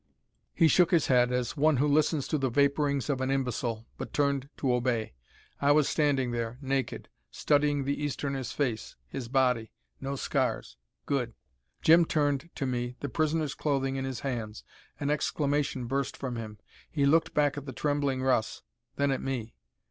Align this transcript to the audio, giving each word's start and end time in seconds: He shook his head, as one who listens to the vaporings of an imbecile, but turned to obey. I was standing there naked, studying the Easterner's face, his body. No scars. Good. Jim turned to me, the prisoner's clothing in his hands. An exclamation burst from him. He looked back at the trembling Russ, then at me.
He 0.55 0.67
shook 0.67 0.89
his 0.89 1.05
head, 1.05 1.31
as 1.31 1.55
one 1.55 1.77
who 1.77 1.87
listens 1.87 2.27
to 2.29 2.39
the 2.39 2.49
vaporings 2.49 3.07
of 3.07 3.21
an 3.21 3.29
imbecile, 3.29 3.85
but 3.99 4.13
turned 4.13 4.49
to 4.57 4.73
obey. 4.73 5.13
I 5.61 5.71
was 5.73 5.87
standing 5.87 6.31
there 6.31 6.57
naked, 6.59 7.07
studying 7.29 7.83
the 7.83 8.03
Easterner's 8.03 8.51
face, 8.51 8.95
his 9.05 9.27
body. 9.27 9.69
No 9.99 10.15
scars. 10.15 10.75
Good. 11.05 11.35
Jim 11.83 12.05
turned 12.05 12.49
to 12.55 12.65
me, 12.65 12.95
the 12.99 13.09
prisoner's 13.09 13.53
clothing 13.53 13.95
in 13.95 14.03
his 14.03 14.21
hands. 14.21 14.63
An 14.99 15.11
exclamation 15.11 15.85
burst 15.85 16.17
from 16.17 16.35
him. 16.35 16.57
He 16.89 17.05
looked 17.05 17.35
back 17.35 17.55
at 17.55 17.67
the 17.67 17.71
trembling 17.71 18.23
Russ, 18.23 18.63
then 18.95 19.11
at 19.11 19.21
me. 19.21 19.53